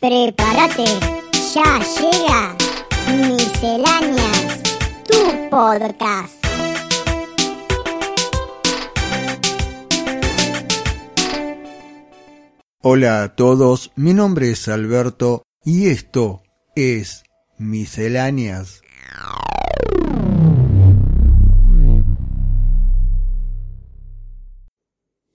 Prepárate, 0.00 0.84
ya 1.52 1.80
llega 1.98 2.56
Misceláneas, 3.26 4.62
tu 5.08 5.50
podcast. 5.50 6.46
Hola 12.80 13.24
a 13.24 13.34
todos, 13.34 13.90
mi 13.96 14.14
nombre 14.14 14.52
es 14.52 14.68
Alberto 14.68 15.42
y 15.64 15.88
esto 15.88 16.44
es 16.76 17.24
Misceláneas. 17.58 18.82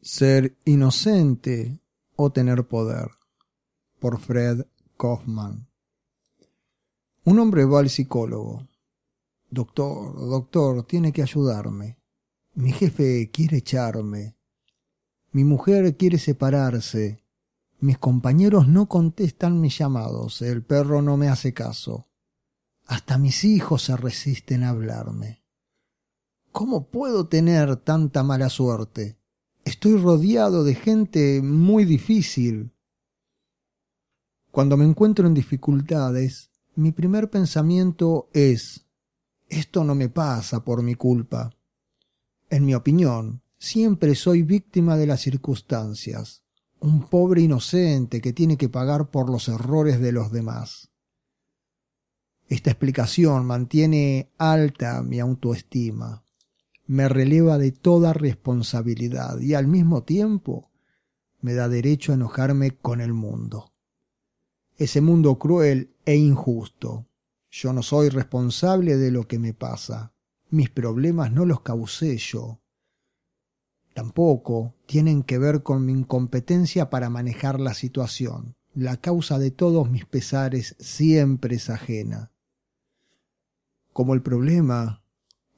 Ser 0.02 0.56
inocente 0.64 1.82
o 2.16 2.32
tener 2.32 2.66
poder 2.66 3.10
por 4.04 4.20
Fred 4.20 4.66
Kaufman. 4.98 5.66
Un 7.24 7.40
hombre 7.40 7.64
va 7.64 7.80
al 7.80 7.90
psicólogo. 7.90 8.68
Doctor, 9.50 10.20
doctor, 10.30 10.86
tiene 10.86 11.14
que 11.14 11.22
ayudarme. 11.22 12.00
Mi 12.54 12.74
jefe 12.74 13.32
quiere 13.32 13.60
echarme. 13.60 14.36
Mi 15.32 15.46
mujer 15.46 15.96
quiere 15.96 16.18
separarse. 16.18 17.24
Mis 17.80 17.98
compañeros 17.98 18.68
no 18.68 18.90
contestan 18.90 19.62
mis 19.62 19.78
llamados. 19.78 20.42
El 20.42 20.64
perro 20.64 21.02
no 21.02 21.16
me 21.16 21.30
hace 21.30 21.54
caso. 21.54 22.10
Hasta 22.86 23.18
mis 23.18 23.46
hijos 23.46 23.84
se 23.84 23.96
resisten 23.96 24.66
a 24.66 24.72
hablarme. 24.72 25.46
¿Cómo 26.52 26.90
puedo 26.90 27.30
tener 27.30 27.78
tanta 27.78 28.22
mala 28.22 28.50
suerte? 28.50 29.18
Estoy 29.64 29.96
rodeado 29.96 30.66
de 30.66 30.76
gente 30.76 31.42
muy 31.42 31.86
difícil. 31.86 32.73
Cuando 34.54 34.78
me 34.78 34.86
encuentro 34.86 35.26
en 35.26 35.34
dificultades, 35.34 36.52
mi 36.76 36.92
primer 36.92 37.32
pensamiento 37.32 38.30
es, 38.34 38.86
esto 39.50 39.84
no 39.84 39.96
me 39.96 40.10
pasa 40.10 40.64
por 40.64 40.84
mi 40.84 40.94
culpa. 40.94 41.50
En 42.52 42.64
mi 42.64 42.76
opinión, 42.76 43.42
siempre 43.58 44.14
soy 44.14 44.44
víctima 44.44 44.96
de 44.96 45.08
las 45.08 45.22
circunstancias, 45.22 46.44
un 46.80 47.10
pobre 47.10 47.42
inocente 47.42 48.22
que 48.22 48.32
tiene 48.32 48.56
que 48.56 48.70
pagar 48.70 49.10
por 49.10 49.28
los 49.28 49.48
errores 49.48 50.00
de 50.00 50.12
los 50.12 50.32
demás. 50.32 50.92
Esta 52.48 52.70
explicación 52.70 53.48
mantiene 53.48 54.30
alta 54.38 55.02
mi 55.02 55.20
autoestima, 55.20 56.26
me 56.86 57.10
releva 57.10 57.58
de 57.58 57.72
toda 57.72 58.14
responsabilidad 58.14 59.40
y 59.40 59.56
al 59.56 59.66
mismo 59.66 60.04
tiempo 60.04 60.70
me 61.42 61.56
da 61.56 61.68
derecho 61.68 62.12
a 62.12 62.16
enojarme 62.16 62.78
con 62.78 63.02
el 63.02 63.14
mundo 63.14 63.73
ese 64.78 65.02
mundo 65.02 65.38
cruel 65.38 65.94
e 66.06 66.16
injusto. 66.16 67.06
Yo 67.52 67.74
no 67.74 67.84
soy 67.84 68.10
responsable 68.10 68.98
de 68.98 69.12
lo 69.12 69.28
que 69.28 69.38
me 69.38 69.54
pasa. 69.54 70.14
Mis 70.50 70.70
problemas 70.70 71.32
no 71.32 71.46
los 71.46 71.62
causé 71.62 72.18
yo. 72.18 72.60
Tampoco 73.94 74.74
tienen 74.88 75.22
que 75.22 75.38
ver 75.38 75.62
con 75.62 75.86
mi 75.86 75.92
incompetencia 75.92 76.90
para 76.90 77.10
manejar 77.10 77.60
la 77.60 77.76
situación. 77.76 78.56
La 78.74 78.98
causa 78.98 79.38
de 79.38 79.52
todos 79.52 79.92
mis 79.92 80.06
pesares 80.06 80.76
siempre 80.80 81.58
es 81.58 81.70
ajena. 81.70 82.32
Como 83.94 84.16
el 84.16 84.24
problema 84.24 85.04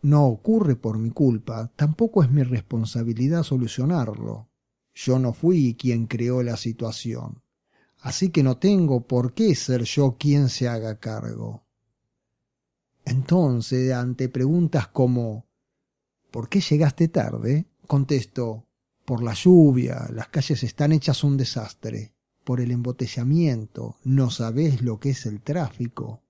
no 0.02 0.25
ocurre 0.25 0.75
por 0.75 0.97
mi 0.97 1.11
culpa, 1.11 1.72
tampoco 1.77 2.22
es 2.22 2.29
mi 2.29 2.44
responsabilidad 2.44 3.44
solucionarlo. 3.44 4.50
Yo 4.94 5.17
no 5.19 5.31
fui 5.31 5.75
quien 5.75 6.07
creó 6.07 6.44
la 6.44 6.57
situación 6.57 7.44
así 8.05 8.29
que 8.29 8.43
no 8.43 8.59
tengo 8.59 9.07
por 9.07 9.33
qué 9.33 9.55
ser 9.55 9.81
yo 9.83 10.15
quien 10.19 10.49
se 10.49 10.67
haga 10.67 10.99
cargo. 10.99 11.65
Entonces, 13.03 13.91
ante 13.93 14.29
preguntas 14.29 14.89
como 14.89 15.47
¿por 16.29 16.47
qué 16.47 16.61
llegaste 16.61 17.07
tarde? 17.07 17.65
contesto 17.88 18.67
por 19.05 19.23
la 19.23 19.33
lluvia, 19.33 20.07
las 20.13 20.27
calles 20.27 20.61
están 20.61 20.91
hechas 20.91 21.23
un 21.23 21.35
desastre, 21.35 22.13
por 22.44 22.61
el 22.61 22.69
embotellamiento, 22.69 23.97
no 24.03 24.29
sabés 24.29 24.83
lo 24.83 24.99
que 24.99 25.09
es 25.09 25.25
el 25.25 25.41
tráfico. 25.41 26.21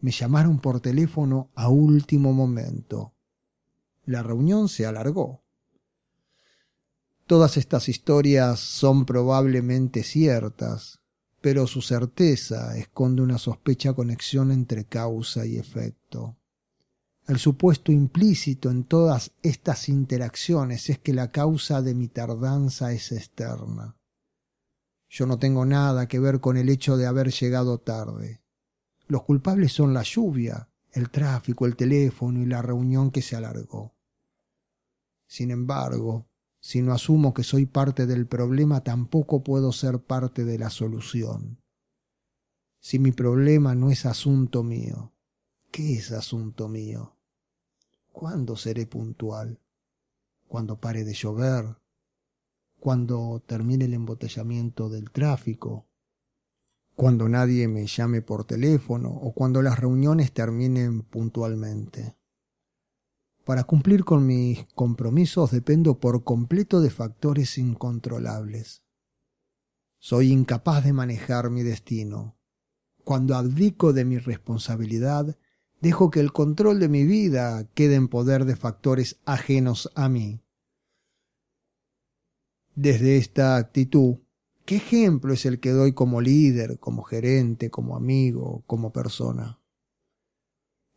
Me 0.00 0.12
llamaron 0.12 0.60
por 0.60 0.80
teléfono 0.80 1.50
a 1.54 1.68
último 1.68 2.32
momento. 2.32 3.12
La 4.06 4.22
reunión 4.22 4.70
se 4.70 4.86
alargó. 4.86 5.42
Todas 7.26 7.56
estas 7.56 7.88
historias 7.88 8.60
son 8.60 9.04
probablemente 9.04 10.04
ciertas, 10.04 11.00
pero 11.40 11.66
su 11.66 11.82
certeza 11.82 12.78
esconde 12.78 13.20
una 13.20 13.38
sospecha 13.38 13.94
conexión 13.94 14.52
entre 14.52 14.84
causa 14.84 15.44
y 15.44 15.56
efecto. 15.56 16.36
El 17.26 17.40
supuesto 17.40 17.90
implícito 17.90 18.70
en 18.70 18.84
todas 18.84 19.32
estas 19.42 19.88
interacciones 19.88 20.88
es 20.88 21.00
que 21.00 21.12
la 21.12 21.32
causa 21.32 21.82
de 21.82 21.94
mi 21.94 22.06
tardanza 22.06 22.92
es 22.92 23.10
externa. 23.10 23.96
Yo 25.08 25.26
no 25.26 25.36
tengo 25.36 25.64
nada 25.64 26.06
que 26.06 26.20
ver 26.20 26.38
con 26.38 26.56
el 26.56 26.68
hecho 26.68 26.96
de 26.96 27.06
haber 27.06 27.32
llegado 27.32 27.78
tarde. 27.78 28.40
Los 29.08 29.24
culpables 29.24 29.72
son 29.72 29.92
la 29.92 30.04
lluvia, 30.04 30.68
el 30.92 31.10
tráfico, 31.10 31.66
el 31.66 31.74
teléfono 31.74 32.40
y 32.40 32.46
la 32.46 32.62
reunión 32.62 33.10
que 33.10 33.22
se 33.22 33.34
alargó. 33.34 33.96
Sin 35.26 35.50
embargo, 35.50 36.28
si 36.66 36.82
no 36.82 36.92
asumo 36.92 37.32
que 37.32 37.44
soy 37.44 37.64
parte 37.64 38.06
del 38.06 38.26
problema, 38.26 38.82
tampoco 38.82 39.44
puedo 39.44 39.70
ser 39.70 40.00
parte 40.00 40.44
de 40.44 40.58
la 40.58 40.68
solución. 40.68 41.62
Si 42.80 42.98
mi 42.98 43.12
problema 43.12 43.76
no 43.76 43.92
es 43.92 44.04
asunto 44.04 44.64
mío, 44.64 45.12
¿qué 45.70 45.94
es 45.94 46.10
asunto 46.10 46.66
mío? 46.68 47.14
¿Cuándo 48.10 48.56
seré 48.56 48.84
puntual? 48.84 49.60
¿Cuando 50.48 50.80
pare 50.80 51.04
de 51.04 51.14
llover? 51.14 51.76
¿Cuando 52.80 53.40
termine 53.46 53.84
el 53.84 53.94
embotellamiento 53.94 54.88
del 54.88 55.12
tráfico? 55.12 55.86
¿Cuando 56.96 57.28
nadie 57.28 57.68
me 57.68 57.86
llame 57.86 58.22
por 58.22 58.44
teléfono 58.44 59.10
o 59.10 59.32
cuando 59.34 59.62
las 59.62 59.78
reuniones 59.78 60.32
terminen 60.32 61.02
puntualmente? 61.02 62.15
Para 63.46 63.62
cumplir 63.62 64.04
con 64.04 64.26
mis 64.26 64.66
compromisos 64.74 65.52
dependo 65.52 66.00
por 66.00 66.24
completo 66.24 66.80
de 66.80 66.90
factores 66.90 67.58
incontrolables. 67.58 68.82
Soy 70.00 70.32
incapaz 70.32 70.82
de 70.82 70.92
manejar 70.92 71.48
mi 71.50 71.62
destino. 71.62 72.36
Cuando 73.04 73.36
abdico 73.36 73.92
de 73.92 74.04
mi 74.04 74.18
responsabilidad, 74.18 75.38
dejo 75.80 76.10
que 76.10 76.18
el 76.18 76.32
control 76.32 76.80
de 76.80 76.88
mi 76.88 77.04
vida 77.04 77.68
quede 77.72 77.94
en 77.94 78.08
poder 78.08 78.46
de 78.46 78.56
factores 78.56 79.20
ajenos 79.24 79.92
a 79.94 80.08
mí. 80.08 80.42
Desde 82.74 83.16
esta 83.16 83.58
actitud, 83.58 84.16
¿qué 84.64 84.78
ejemplo 84.78 85.32
es 85.32 85.46
el 85.46 85.60
que 85.60 85.70
doy 85.70 85.92
como 85.92 86.20
líder, 86.20 86.80
como 86.80 87.04
gerente, 87.04 87.70
como 87.70 87.94
amigo, 87.94 88.64
como 88.66 88.92
persona? 88.92 89.60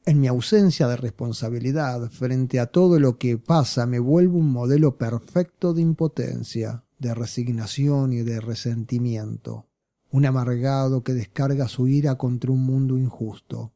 En 0.09 0.19
mi 0.19 0.27
ausencia 0.27 0.87
de 0.87 0.97
responsabilidad 0.97 2.09
frente 2.09 2.59
a 2.59 2.65
todo 2.65 2.99
lo 2.99 3.19
que 3.19 3.37
pasa 3.37 3.85
me 3.85 3.99
vuelvo 3.99 4.39
un 4.39 4.51
modelo 4.51 4.97
perfecto 4.97 5.71
de 5.71 5.83
impotencia, 5.83 6.83
de 6.97 7.13
resignación 7.13 8.11
y 8.13 8.23
de 8.23 8.41
resentimiento, 8.41 9.67
un 10.09 10.25
amargado 10.25 11.03
que 11.03 11.13
descarga 11.13 11.67
su 11.67 11.87
ira 11.87 12.15
contra 12.15 12.51
un 12.51 12.65
mundo 12.65 12.97
injusto. 12.97 13.75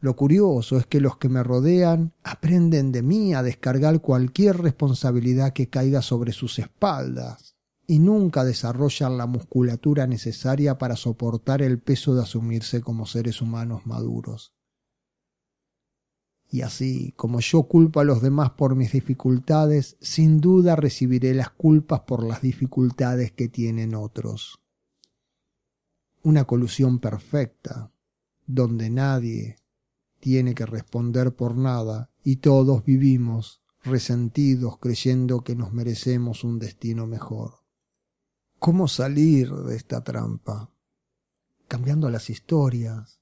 Lo 0.00 0.16
curioso 0.16 0.78
es 0.78 0.86
que 0.86 1.02
los 1.02 1.18
que 1.18 1.28
me 1.28 1.42
rodean 1.42 2.14
aprenden 2.22 2.92
de 2.92 3.02
mí 3.02 3.34
a 3.34 3.42
descargar 3.42 4.00
cualquier 4.00 4.56
responsabilidad 4.56 5.52
que 5.52 5.68
caiga 5.68 6.00
sobre 6.00 6.32
sus 6.32 6.58
espaldas 6.58 7.56
y 7.86 7.98
nunca 7.98 8.42
desarrollan 8.42 9.18
la 9.18 9.26
musculatura 9.26 10.06
necesaria 10.06 10.78
para 10.78 10.96
soportar 10.96 11.60
el 11.60 11.78
peso 11.78 12.14
de 12.14 12.22
asumirse 12.22 12.80
como 12.80 13.04
seres 13.04 13.42
humanos 13.42 13.82
maduros. 13.84 14.54
Y 16.52 16.60
así, 16.60 17.14
como 17.16 17.40
yo 17.40 17.62
culpo 17.62 18.00
a 18.00 18.04
los 18.04 18.20
demás 18.20 18.50
por 18.50 18.76
mis 18.76 18.92
dificultades, 18.92 19.96
sin 20.02 20.38
duda 20.38 20.76
recibiré 20.76 21.32
las 21.32 21.48
culpas 21.48 22.00
por 22.00 22.22
las 22.22 22.42
dificultades 22.42 23.32
que 23.32 23.48
tienen 23.48 23.94
otros. 23.94 24.60
Una 26.22 26.44
colusión 26.44 26.98
perfecta, 26.98 27.90
donde 28.46 28.90
nadie 28.90 29.56
tiene 30.20 30.54
que 30.54 30.66
responder 30.66 31.34
por 31.34 31.56
nada 31.56 32.10
y 32.22 32.36
todos 32.36 32.84
vivimos 32.84 33.62
resentidos 33.82 34.76
creyendo 34.78 35.40
que 35.40 35.56
nos 35.56 35.72
merecemos 35.72 36.44
un 36.44 36.58
destino 36.58 37.06
mejor. 37.06 37.62
¿Cómo 38.58 38.88
salir 38.88 39.50
de 39.50 39.74
esta 39.74 40.04
trampa? 40.04 40.70
Cambiando 41.66 42.10
las 42.10 42.28
historias, 42.28 43.21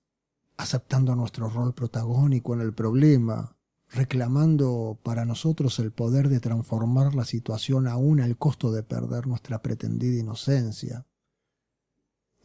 aceptando 0.62 1.14
nuestro 1.14 1.48
rol 1.48 1.74
protagónico 1.74 2.54
en 2.54 2.60
el 2.60 2.72
problema, 2.72 3.56
reclamando 3.88 4.98
para 5.02 5.24
nosotros 5.24 5.78
el 5.78 5.92
poder 5.92 6.28
de 6.28 6.40
transformar 6.40 7.14
la 7.14 7.24
situación 7.24 7.88
aún 7.88 8.20
al 8.20 8.36
costo 8.36 8.70
de 8.72 8.82
perder 8.82 9.26
nuestra 9.26 9.62
pretendida 9.62 10.20
inocencia. 10.20 11.06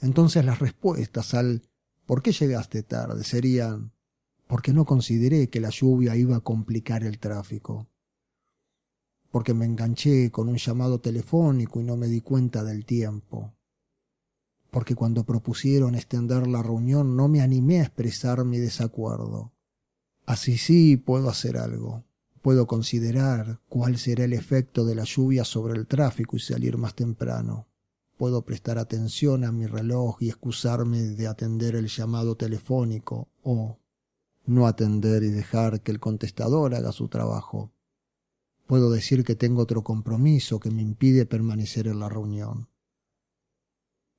Entonces 0.01 0.43
las 0.45 0.59
respuestas 0.59 1.33
al 1.33 1.63
¿por 2.05 2.21
qué 2.21 2.31
llegaste 2.31 2.83
tarde? 2.83 3.23
serían 3.23 3.91
porque 4.47 4.73
no 4.73 4.85
consideré 4.85 5.49
que 5.49 5.59
la 5.59 5.69
lluvia 5.69 6.15
iba 6.15 6.35
a 6.35 6.41
complicar 6.41 7.03
el 7.03 7.17
tráfico, 7.19 7.87
porque 9.31 9.53
me 9.53 9.65
enganché 9.65 10.29
con 10.31 10.49
un 10.49 10.57
llamado 10.57 11.01
telefónico 11.01 11.81
y 11.81 11.83
no 11.83 11.97
me 11.97 12.07
di 12.07 12.21
cuenta 12.21 12.63
del 12.63 12.85
tiempo, 12.85 13.55
porque 14.75 14.93
cuando 14.93 15.23
propusieron 15.23 15.95
extender 15.95 16.47
la 16.47 16.61
reunión 16.61 17.15
no 17.15 17.29
me 17.29 17.39
animé 17.39 17.79
a 17.79 17.83
expresar 17.83 18.43
mi 18.43 18.57
desacuerdo. 18.57 19.53
Así 20.25 20.57
sí 20.57 20.97
puedo 20.97 21.29
hacer 21.29 21.55
algo. 21.55 22.03
Puedo 22.41 22.67
considerar 22.67 23.61
cuál 23.69 23.97
será 23.97 24.25
el 24.25 24.33
efecto 24.33 24.83
de 24.83 24.95
la 24.95 25.05
lluvia 25.05 25.45
sobre 25.45 25.75
el 25.75 25.87
tráfico 25.87 26.35
y 26.35 26.41
salir 26.41 26.77
más 26.77 26.93
temprano. 26.93 27.69
Puedo 28.17 28.41
prestar 28.41 28.77
atención 28.77 29.45
a 29.45 29.53
mi 29.53 29.65
reloj 29.65 30.17
y 30.19 30.27
excusarme 30.27 31.03
de 31.03 31.27
atender 31.27 31.77
el 31.77 31.87
llamado 31.87 32.35
telefónico 32.35 33.29
o 33.43 33.79
no 34.45 34.67
atender 34.67 35.23
y 35.23 35.29
dejar 35.29 35.83
que 35.83 35.93
el 35.93 36.01
contestador 36.01 36.75
haga 36.75 36.91
su 36.91 37.07
trabajo. 37.07 37.71
Puedo 38.67 38.91
decir 38.91 39.23
que 39.23 39.35
tengo 39.35 39.61
otro 39.61 39.85
compromiso 39.85 40.59
que 40.59 40.69
me 40.69 40.81
impide 40.81 41.25
permanecer 41.25 41.87
en 41.87 42.01
la 42.01 42.09
reunión 42.09 42.67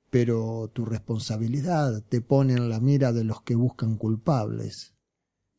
pero 0.09 0.69
tu 0.73 0.85
responsabilidad 0.85 2.03
te 2.07 2.21
pone 2.21 2.53
en 2.53 2.69
la 2.69 2.79
mira 2.79 3.11
de 3.11 3.23
los 3.23 3.41
que 3.41 3.55
buscan 3.55 3.97
culpables. 3.97 4.93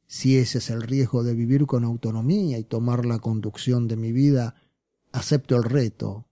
Si 0.07 0.39
ese 0.39 0.59
es 0.59 0.71
el 0.71 0.83
riesgo 0.83 1.23
de 1.23 1.35
vivir 1.35 1.67
con 1.67 1.85
autonomía 1.85 2.59
y 2.59 2.65
tomar 2.65 3.05
la 3.05 3.19
conducción 3.19 3.89
de 3.89 3.97
mi 3.97 4.13
vida, 4.13 4.55
acepto 5.13 5.57
el 5.57 5.65
reto. 5.65 6.27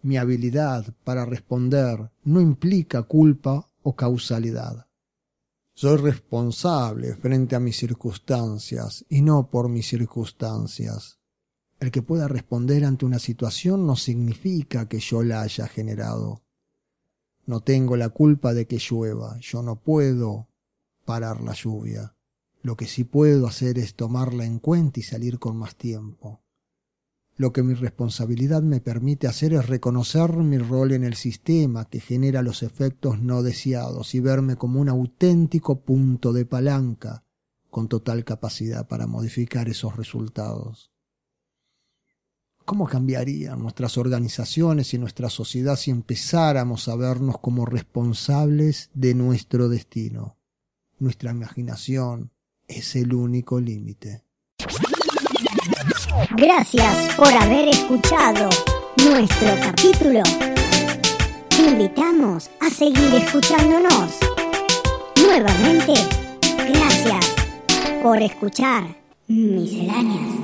Mi 0.00 0.16
habilidad 0.16 0.94
para 1.04 1.26
responder 1.26 2.10
no 2.24 2.40
implica 2.40 3.02
culpa 3.02 3.70
o 3.82 3.94
causalidad. 3.94 4.86
Soy 5.74 5.96
responsable 5.96 7.16
frente 7.16 7.56
a 7.56 7.60
mis 7.60 7.76
circunstancias 7.76 9.04
y 9.08 9.22
no 9.22 9.50
por 9.50 9.68
mis 9.68 9.88
circunstancias. 9.88 11.18
El 11.80 11.90
que 11.90 12.00
pueda 12.00 12.28
responder 12.28 12.84
ante 12.84 13.04
una 13.04 13.18
situación 13.18 13.86
no 13.86 13.96
significa 13.96 14.88
que 14.88 15.00
yo 15.00 15.22
la 15.22 15.42
haya 15.42 15.66
generado. 15.66 16.43
No 17.46 17.60
tengo 17.60 17.96
la 17.96 18.08
culpa 18.08 18.54
de 18.54 18.66
que 18.66 18.78
llueva, 18.78 19.38
yo 19.40 19.62
no 19.62 19.76
puedo 19.76 20.48
parar 21.04 21.42
la 21.42 21.52
lluvia. 21.52 22.14
Lo 22.62 22.76
que 22.76 22.86
sí 22.86 23.04
puedo 23.04 23.46
hacer 23.46 23.78
es 23.78 23.94
tomarla 23.94 24.46
en 24.46 24.58
cuenta 24.58 25.00
y 25.00 25.02
salir 25.02 25.38
con 25.38 25.56
más 25.58 25.76
tiempo. 25.76 26.40
Lo 27.36 27.52
que 27.52 27.62
mi 27.62 27.74
responsabilidad 27.74 28.62
me 28.62 28.80
permite 28.80 29.26
hacer 29.26 29.52
es 29.52 29.66
reconocer 29.66 30.32
mi 30.36 30.56
rol 30.56 30.92
en 30.92 31.04
el 31.04 31.14
sistema 31.14 31.84
que 31.86 32.00
genera 32.00 32.42
los 32.42 32.62
efectos 32.62 33.20
no 33.20 33.42
deseados 33.42 34.14
y 34.14 34.20
verme 34.20 34.56
como 34.56 34.80
un 34.80 34.88
auténtico 34.88 35.80
punto 35.80 36.32
de 36.32 36.46
palanca 36.46 37.24
con 37.70 37.88
total 37.88 38.24
capacidad 38.24 38.86
para 38.86 39.08
modificar 39.08 39.68
esos 39.68 39.96
resultados. 39.96 40.93
¿Cómo 42.64 42.86
cambiarían 42.86 43.60
nuestras 43.60 43.98
organizaciones 43.98 44.94
y 44.94 44.98
nuestra 44.98 45.28
sociedad 45.28 45.76
si 45.76 45.90
empezáramos 45.90 46.88
a 46.88 46.96
vernos 46.96 47.38
como 47.38 47.66
responsables 47.66 48.90
de 48.94 49.14
nuestro 49.14 49.68
destino? 49.68 50.38
Nuestra 50.98 51.32
imaginación 51.32 52.30
es 52.66 52.96
el 52.96 53.12
único 53.12 53.60
límite. 53.60 54.24
Gracias 56.36 57.14
por 57.16 57.32
haber 57.32 57.68
escuchado 57.68 58.48
nuestro 59.06 59.48
capítulo. 59.60 60.22
Te 61.50 61.70
invitamos 61.70 62.50
a 62.60 62.70
seguir 62.70 63.14
escuchándonos. 63.14 64.18
Nuevamente, 65.22 65.92
gracias 66.72 67.26
por 68.02 68.22
escuchar 68.22 68.96
Misceláneas. 69.26 70.43